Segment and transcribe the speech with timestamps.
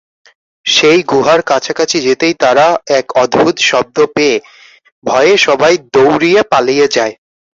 [0.65, 2.65] সেই গুহার কাছাকাছি যেতেই তারা
[2.99, 4.35] এক অদ্ভুত শব্দ পেয়ে
[5.03, 7.13] ভয়ে সবাই দৌড়িয়ে পালিয়ে যায়।